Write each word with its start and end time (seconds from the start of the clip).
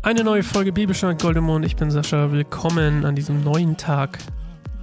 Eine 0.00 0.22
neue 0.22 0.44
Folge 0.44 0.72
Bibelschnack 0.72 1.18
Goldemond. 1.18 1.64
Ich 1.66 1.74
bin 1.74 1.90
Sascha. 1.90 2.30
Willkommen 2.30 3.04
an 3.04 3.16
diesem 3.16 3.42
neuen 3.42 3.76
Tag 3.76 4.18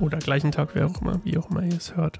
oder 0.01 0.19
gleichen 0.19 0.51
Tag, 0.51 0.71
wer 0.73 0.87
auch 0.87 1.01
immer, 1.01 1.21
wie 1.23 1.37
auch 1.37 1.49
immer 1.49 1.63
ihr 1.63 1.77
es 1.77 1.95
hört. 1.95 2.19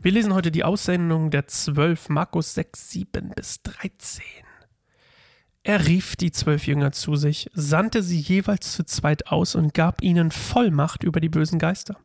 Wir 0.00 0.12
lesen 0.12 0.32
heute 0.32 0.50
die 0.50 0.64
Aussendung 0.64 1.30
der 1.30 1.46
zwölf, 1.46 2.08
Markus 2.08 2.54
6, 2.54 2.90
7 2.90 3.32
bis 3.36 3.62
13. 3.62 4.24
Er 5.62 5.86
rief 5.86 6.16
die 6.16 6.32
zwölf 6.32 6.66
Jünger 6.66 6.92
zu 6.92 7.16
sich, 7.16 7.50
sandte 7.52 8.02
sie 8.02 8.18
jeweils 8.18 8.72
zu 8.72 8.84
zweit 8.84 9.26
aus 9.26 9.54
und 9.54 9.74
gab 9.74 10.02
ihnen 10.02 10.30
Vollmacht 10.30 11.04
über 11.04 11.20
die 11.20 11.28
bösen 11.28 11.58
Geister. 11.58 11.98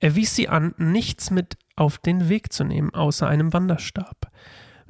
Er 0.00 0.16
wies 0.16 0.34
sie 0.34 0.48
an, 0.48 0.74
nichts 0.76 1.30
mit 1.30 1.56
auf 1.76 1.98
den 1.98 2.28
Weg 2.28 2.52
zu 2.52 2.64
nehmen, 2.64 2.92
außer 2.92 3.28
einem 3.28 3.52
Wanderstab. 3.52 4.30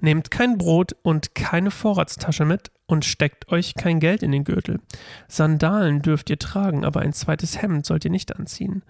Nehmt 0.01 0.31
kein 0.31 0.57
Brot 0.57 0.97
und 1.03 1.35
keine 1.35 1.71
Vorratstasche 1.71 2.47
mit 2.47 2.71
und 2.87 3.05
steckt 3.05 3.51
euch 3.51 3.75
kein 3.75 4.01
Geld 4.01 4.23
in 4.23 4.33
den 4.33 4.45
Gürtel. 4.45 4.81
Sandalen 5.29 6.03
dürft 6.03 6.31
ihr 6.31 6.39
tragen, 6.39 6.85
aber 6.85 7.01
ein 7.01 7.13
zweites 7.13 7.61
Hemd 7.61 7.85
sollt 7.85 8.05
ihr 8.05 8.11
nicht 8.11 8.37
anziehen. 8.37 8.83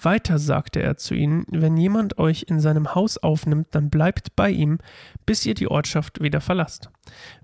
Weiter 0.00 0.38
sagte 0.38 0.82
er 0.82 0.96
zu 0.96 1.14
ihnen, 1.14 1.46
wenn 1.50 1.76
jemand 1.76 2.18
euch 2.18 2.46
in 2.48 2.58
seinem 2.58 2.94
Haus 2.94 3.16
aufnimmt, 3.16 3.68
dann 3.70 3.90
bleibt 3.90 4.34
bei 4.34 4.50
ihm, 4.50 4.78
bis 5.24 5.46
ihr 5.46 5.54
die 5.54 5.68
Ortschaft 5.68 6.20
wieder 6.20 6.40
verlasst. 6.40 6.90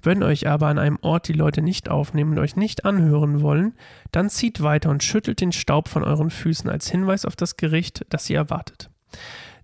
Wenn 0.03 0.23
euch 0.23 0.49
aber 0.49 0.67
an 0.67 0.79
einem 0.79 0.99
Ort 1.01 1.29
die 1.29 1.33
Leute 1.33 1.63
nicht 1.63 1.89
aufnehmen 1.89 2.33
und 2.33 2.39
euch 2.39 2.57
nicht 2.57 2.85
anhören 2.85 3.41
wollen, 3.41 3.75
dann 4.11 4.31
zieht 4.31 4.63
weiter 4.63 4.91
und 4.91 5.05
schüttelt 5.05 5.41
den 5.41 5.53
Staub 5.53 5.89
von 5.89 6.03
euren 6.03 6.31
Füßen 6.31 6.69
als 6.69 6.91
Hinweis 6.91 7.25
auf 7.25 7.37
das 7.37 7.57
Gericht, 7.57 8.05
das 8.09 8.29
ihr 8.29 8.39
erwartet. 8.39 8.91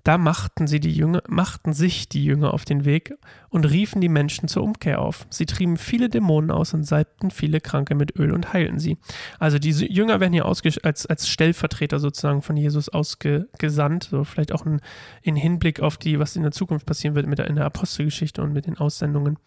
Da 0.07 0.19
machten, 0.19 0.69
sie 0.69 0.79
die 0.79 0.93
Jünger, 0.93 1.25
machten 1.27 1.73
sich 1.73 2.09
die 2.09 2.25
Jünger 2.25 2.55
auf 2.55 2.65
den 2.65 2.85
Weg 2.85 3.15
und 3.49 3.65
riefen 3.65 4.01
die 4.01 4.09
Menschen 4.09 4.47
zur 4.47 4.63
Umkehr 4.63 5.01
auf. 5.01 5.27
Sie 5.31 5.47
trieben 5.47 5.77
viele 5.77 6.09
Dämonen 6.09 6.53
aus 6.53 6.75
und 6.75 6.85
salbten 6.85 7.33
viele 7.33 7.61
Kranke 7.61 7.97
mit 7.97 8.17
Öl 8.17 8.31
und 8.31 8.53
heilten 8.53 8.79
sie. 8.79 8.99
Also 9.41 9.59
diese 9.59 9.85
Jünger 9.85 10.21
werden 10.21 10.33
hier 10.33 10.45
als, 10.45 11.07
als 11.07 11.29
Stellvertreter 11.29 11.99
sozusagen 11.99 12.43
von 12.43 12.57
Jesus 12.57 12.89
ausgesandt, 12.89 14.05
so 14.05 14.23
vielleicht 14.23 14.53
auch 14.53 14.65
in, 14.65 14.81
in 15.23 15.35
Hinblick 15.35 15.81
auf 15.81 15.97
die, 15.97 16.21
was 16.21 16.37
in 16.37 16.43
der 16.43 16.53
Zukunft 16.53 16.87
passieren 16.87 17.17
wird 17.17 17.27
mit 17.27 17.41
der, 17.41 17.49
in 17.49 17.57
der 17.57 17.65
Apostelgeschichte 17.65 18.43
und 18.43 18.53
mit 18.53 18.67
den 18.67 18.79
Aussendungen 18.79 19.41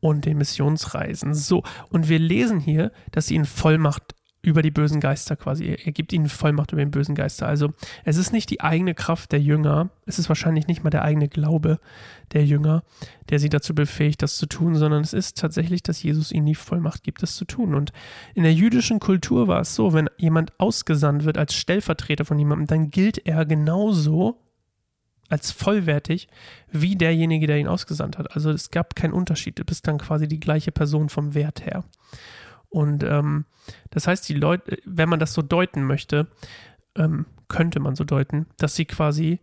und 0.00 0.24
den 0.24 0.38
Missionsreisen. 0.38 1.34
So, 1.34 1.62
und 1.90 2.08
wir 2.08 2.18
lesen 2.18 2.58
hier, 2.58 2.90
dass 3.12 3.28
sie 3.28 3.36
in 3.36 3.44
Vollmacht 3.44 4.16
über 4.44 4.62
die 4.62 4.70
bösen 4.70 5.00
Geister 5.00 5.36
quasi. 5.36 5.76
Er, 5.84 5.92
gibt 5.92 6.12
ihnen 6.12 6.28
Vollmacht 6.28 6.72
über 6.72 6.82
den 6.82 6.90
bösen 6.90 7.14
Geister. 7.14 7.46
Also 7.46 7.72
es 8.04 8.16
ist 8.16 8.32
nicht 8.32 8.50
die 8.50 8.60
eigene 8.60 8.94
Kraft 8.94 9.32
der 9.32 9.40
Jünger, 9.40 9.90
es 10.06 10.18
ist 10.18 10.28
wahrscheinlich 10.28 10.66
nicht 10.66 10.84
mal 10.84 10.90
der 10.90 11.02
eigene 11.02 11.28
Glaube 11.28 11.78
der 12.32 12.44
Jünger, 12.44 12.82
der 13.30 13.38
sie 13.38 13.48
dazu 13.48 13.74
befähigt, 13.74 14.22
das 14.22 14.36
zu 14.36 14.46
tun, 14.46 14.76
sondern 14.76 15.02
es 15.02 15.12
ist 15.12 15.38
tatsächlich, 15.38 15.82
dass 15.82 16.02
Jesus 16.02 16.30
ihnen 16.30 16.46
die 16.46 16.54
Vollmacht 16.54 17.02
gibt, 17.02 17.22
das 17.22 17.36
zu 17.36 17.46
tun. 17.46 17.74
Und 17.74 17.92
in 18.34 18.42
der 18.42 18.52
jüdischen 18.52 19.00
Kultur 19.00 19.48
war 19.48 19.60
es 19.60 19.74
so, 19.74 19.92
wenn 19.94 20.10
jemand 20.18 20.52
ausgesandt 20.60 21.24
wird 21.24 21.38
als 21.38 21.54
Stellvertreter 21.54 22.24
von 22.24 22.38
jemandem, 22.38 22.66
dann 22.66 22.90
gilt 22.90 23.26
er 23.26 23.46
genauso 23.46 24.38
als 25.30 25.50
vollwertig 25.50 26.28
wie 26.70 26.96
derjenige, 26.96 27.46
der 27.46 27.58
ihn 27.58 27.68
ausgesandt 27.68 28.18
hat. 28.18 28.34
Also 28.34 28.50
es 28.50 28.70
gab 28.70 28.94
keinen 28.94 29.14
Unterschied. 29.14 29.58
Du 29.58 29.64
bist 29.64 29.88
dann 29.88 29.98
quasi 29.98 30.28
die 30.28 30.40
gleiche 30.40 30.70
Person 30.70 31.08
vom 31.08 31.34
Wert 31.34 31.64
her. 31.64 31.84
Und 32.74 33.04
ähm, 33.04 33.44
das 33.90 34.08
heißt, 34.08 34.28
die 34.28 34.34
Leute, 34.34 34.78
wenn 34.84 35.08
man 35.08 35.20
das 35.20 35.32
so 35.32 35.42
deuten 35.42 35.84
möchte, 35.84 36.26
ähm, 36.96 37.24
könnte 37.46 37.78
man 37.78 37.94
so 37.94 38.02
deuten, 38.02 38.46
dass 38.56 38.74
sie 38.74 38.84
quasi 38.84 39.38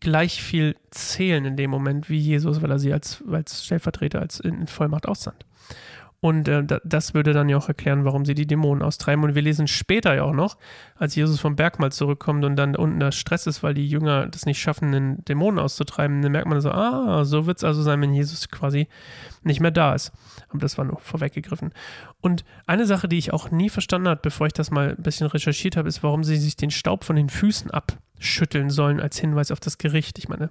gleich 0.00 0.42
viel 0.42 0.74
zählen 0.90 1.44
in 1.44 1.56
dem 1.56 1.70
Moment 1.70 2.10
wie 2.10 2.18
Jesus, 2.18 2.60
weil 2.60 2.72
er 2.72 2.80
sie 2.80 2.92
als, 2.92 3.22
als 3.30 3.64
Stellvertreter, 3.64 4.20
als 4.20 4.40
in 4.40 4.66
Vollmacht 4.66 5.06
aussandt. 5.06 5.46
Und 6.20 6.48
äh, 6.48 6.64
das 6.84 7.14
würde 7.14 7.32
dann 7.32 7.48
ja 7.48 7.56
auch 7.56 7.68
erklären, 7.68 8.04
warum 8.04 8.24
sie 8.24 8.34
die 8.34 8.46
Dämonen 8.46 8.82
austreiben. 8.82 9.22
Und 9.22 9.36
wir 9.36 9.42
lesen 9.42 9.68
später 9.68 10.14
ja 10.14 10.24
auch 10.24 10.32
noch, 10.32 10.56
als 10.96 11.14
Jesus 11.14 11.38
vom 11.38 11.54
Berg 11.54 11.78
mal 11.78 11.92
zurückkommt 11.92 12.44
und 12.44 12.56
dann 12.56 12.74
unten 12.74 12.98
der 12.98 13.12
Stress 13.12 13.46
ist, 13.46 13.62
weil 13.62 13.74
die 13.74 13.88
Jünger 13.88 14.26
das 14.26 14.44
nicht 14.44 14.60
schaffen, 14.60 14.90
den 14.90 15.24
Dämonen 15.24 15.60
auszutreiben, 15.60 16.20
dann 16.20 16.32
merkt 16.32 16.48
man 16.48 16.60
so, 16.60 16.72
ah, 16.72 17.24
so 17.24 17.46
wird 17.46 17.58
es 17.58 17.64
also 17.64 17.82
sein, 17.82 18.00
wenn 18.00 18.12
Jesus 18.12 18.48
quasi 18.48 18.88
nicht 19.44 19.60
mehr 19.60 19.70
da 19.70 19.94
ist. 19.94 20.10
Aber 20.48 20.58
das 20.58 20.76
war 20.76 20.84
nur 20.84 20.98
vorweggegriffen. 20.98 21.72
Und 22.20 22.44
eine 22.66 22.86
Sache, 22.86 23.08
die 23.08 23.18
ich 23.18 23.32
auch 23.32 23.52
nie 23.52 23.68
verstanden 23.68 24.08
habe, 24.08 24.20
bevor 24.20 24.48
ich 24.48 24.52
das 24.52 24.72
mal 24.72 24.96
ein 24.96 25.02
bisschen 25.02 25.28
recherchiert 25.28 25.76
habe, 25.76 25.88
ist, 25.88 26.02
warum 26.02 26.24
sie 26.24 26.36
sich 26.36 26.56
den 26.56 26.72
Staub 26.72 27.04
von 27.04 27.14
den 27.14 27.28
Füßen 27.28 27.70
abschütteln 27.70 28.70
sollen 28.70 29.00
als 29.00 29.18
Hinweis 29.18 29.52
auf 29.52 29.60
das 29.60 29.78
Gericht. 29.78 30.18
Ich 30.18 30.28
meine, 30.28 30.50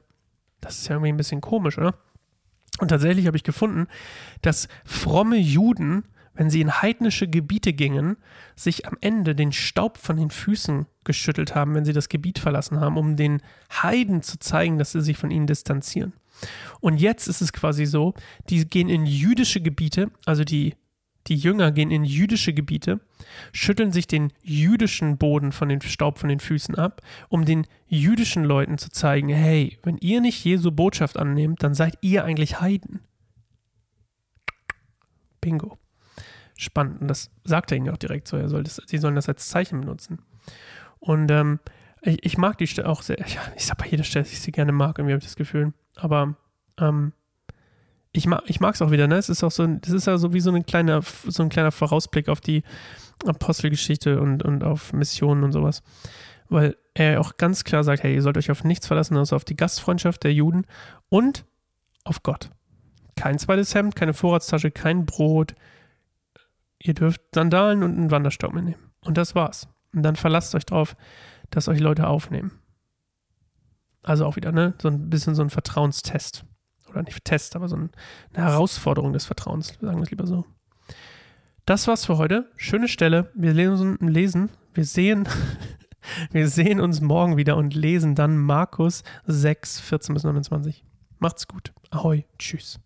das 0.62 0.78
ist 0.80 0.88
ja 0.88 0.96
irgendwie 0.96 1.12
ein 1.12 1.18
bisschen 1.18 1.42
komisch, 1.42 1.78
oder? 1.78 1.94
Und 2.80 2.90
tatsächlich 2.90 3.28
habe 3.28 3.38
ich 3.38 3.44
gefunden, 3.44 3.88
dass 4.42 4.68
fromme 4.86 5.38
Juden, 5.38 6.04
wenn 6.34 6.50
sie 6.50 6.62
in 6.62 6.82
heidnische 6.82 7.28
Gebiete 7.28 7.74
gingen, 7.74 8.18
sich 8.56 8.86
am 8.86 8.98
Ende 9.02 9.34
den 9.34 9.52
Staub 9.52 9.98
von 9.98 10.18
den 10.18 10.30
Füßen 10.30 10.86
geschüttelt 11.04 11.56
haben, 11.56 11.74
wenn 11.74 11.86
sie 11.86 11.94
das 11.94 12.10
Gebiet 12.10 12.38
verlassen 12.38 12.80
haben, 12.80 12.98
um 12.98 13.16
den 13.16 13.42
Heiden 13.72 14.22
zu 14.22 14.38
zeigen, 14.38 14.78
dass 14.78 14.92
sie 14.92 15.02
sich 15.02 15.18
von 15.18 15.32
ihnen 15.32 15.48
distanzieren. 15.48 16.14
Und 16.80 16.98
jetzt 17.02 17.28
ist 17.28 17.42
es 17.42 17.52
quasi 17.52 17.86
so, 17.86 18.14
die 18.50 18.66
gehen 18.68 18.90
in 18.90 19.06
jüdische 19.06 19.62
Gebiete, 19.62 20.12
also 20.26 20.44
die 20.44 20.76
die 21.28 21.36
Jünger 21.36 21.72
gehen 21.72 21.92
in 21.92 22.04
jüdische 22.04 22.54
Gebiete, 22.54 23.00
schütteln 23.52 23.92
sich 23.92 24.08
den 24.08 24.32
jüdischen 24.42 25.18
Boden 25.18 25.52
von 25.52 25.70
den 25.70 25.82
Staub 25.82 26.20
von 26.20 26.30
den 26.30 26.40
Füßen 26.40 26.76
ab, 26.76 27.02
um 27.30 27.46
den 27.46 27.68
jüdischen 27.88 28.44
Leuten 28.44 28.78
zu 28.78 28.90
zeigen, 28.90 29.30
hey, 29.30 29.78
wenn 29.84 29.98
ihr 29.98 30.22
nicht 30.22 30.44
Jesu 30.44 30.72
Botschaft 30.72 31.18
annehmt, 31.18 31.64
dann 31.64 31.74
seid 31.74 31.98
ihr 32.02 32.24
eigentlich 32.24 32.62
Heiden. 32.62 33.02
Bingo. 35.42 35.78
Spannend. 36.56 37.02
Und 37.02 37.08
das 37.08 37.30
sagt 37.44 37.72
er 37.72 37.78
ihnen 37.78 37.90
auch 37.90 37.98
direkt 37.98 38.28
so. 38.28 38.38
Er 38.38 38.50
soll 38.50 38.64
das, 38.64 38.82
sie 38.86 38.98
sollen 38.98 39.16
das 39.16 39.30
als 39.30 39.48
Zeichen 39.48 39.82
benutzen. 39.82 40.20
Und 41.00 41.30
ähm, 41.30 41.60
ich, 42.02 42.26
ich, 42.26 42.38
mag 42.38 42.58
die 42.58 42.68
Stelle 42.68 42.90
auch 42.90 43.04
sehr. 43.04 43.20
Ich, 43.20 43.38
ich 43.56 43.66
sag 43.66 43.78
bei 43.78 43.88
jeder 43.88 44.04
Stelle, 44.04 44.24
dass 44.24 44.34
ich 44.34 44.42
sie 44.42 44.52
gerne 44.52 44.72
mag, 44.72 44.98
irgendwie 44.98 45.14
habe 45.14 45.20
ich 45.20 45.28
das 45.28 45.36
Gefühl. 45.36 45.74
Aber 45.96 46.36
ähm, 46.80 47.14
ich 48.18 48.28
mag 48.28 48.44
ich 48.48 48.60
es 48.62 48.82
auch 48.82 48.92
wieder, 48.92 49.08
ne? 49.08 49.16
Es 49.16 49.30
ist 49.30 49.44
auch 49.44 49.52
so, 49.52 49.66
das 49.66 49.92
ist 49.92 50.08
ja 50.08 50.18
so 50.18 50.34
wie 50.34 50.40
so 50.40 50.52
ein 50.52 50.66
kleiner, 50.66 51.02
so 51.02 51.44
ein 51.44 51.50
kleiner 51.50 51.72
Vorausblick 51.72 52.30
auf 52.30 52.42
die 52.42 52.64
Apostelgeschichte 53.26 54.20
und, 54.20 54.44
und 54.44 54.64
auf 54.64 54.94
Missionen 54.94 55.44
und 55.44 55.52
sowas. 55.52 55.84
Weil 56.50 56.76
er 56.94 57.22
auch 57.22 57.38
ganz 57.38 57.64
klar 57.64 57.84
sagt, 57.84 58.04
hey, 58.04 58.14
ihr 58.14 58.22
sollt 58.22 58.38
euch 58.38 58.52
auf 58.52 58.64
nichts 58.64 58.88
verlassen, 58.88 59.18
außer 59.18 59.36
auf 59.36 59.46
die 59.46 59.56
Gastfreundschaft 59.56 60.24
der 60.24 60.34
Juden 60.34 60.66
und 61.10 61.46
auf 62.04 62.24
Gott. 62.24 62.50
Kein 63.16 63.40
zweites 63.40 63.74
Hemd, 63.76 63.96
keine 63.96 64.14
Vorratstasche, 64.14 64.72
kein 64.72 65.06
Brot. 65.06 65.56
Ihr 66.80 66.94
dürft 66.94 67.22
Sandalen 67.34 67.84
und 67.84 67.98
einen 67.98 68.12
Wanderstaub 68.12 68.54
mitnehmen. 68.54 68.92
Und 69.02 69.18
das 69.18 69.36
war's. 69.36 69.68
Und 69.94 70.04
dann 70.04 70.16
verlasst 70.16 70.56
euch 70.56 70.66
drauf, 70.66 70.96
dass 71.50 71.68
euch 71.68 71.80
Leute 71.80 72.08
aufnehmen. 72.08 72.52
Also 74.04 74.26
auch 74.26 74.36
wieder, 74.36 74.52
ne? 74.52 74.74
So 74.82 74.88
ein 74.88 75.10
bisschen 75.10 75.36
so 75.36 75.42
ein 75.42 75.50
Vertrauenstest 75.50 76.46
oder 76.90 77.04
nicht 77.04 77.26
Test, 77.26 77.56
aber 77.56 77.68
so 77.68 77.76
eine 77.76 77.90
Herausforderung 78.34 79.14
des 79.14 79.26
Vertrauens, 79.26 79.78
sagen 79.82 79.98
wir 79.98 80.04
es 80.04 80.12
lieber 80.12 80.28
so. 80.28 80.46
Das 81.66 81.88
war's 81.88 82.06
für 82.06 82.18
heute. 82.18 82.50
Schöne 82.56 82.88
Stelle. 82.88 83.30
Wir 83.36 83.54
lesen, 83.54 83.98
lesen 84.00 84.50
wir 84.74 84.86
sehen, 84.86 85.28
wir 86.32 86.48
sehen 86.48 86.80
uns 86.80 87.02
morgen 87.02 87.36
wieder 87.36 87.58
und 87.58 87.74
lesen 87.74 88.16
dann 88.16 88.38
Markus 88.38 89.04
6, 89.26 89.80
14 89.82 90.14
bis 90.14 90.24
29. 90.24 90.86
Macht's 91.20 91.48
gut. 91.48 91.74
Ahoi. 91.90 92.26
Tschüss. 92.38 92.80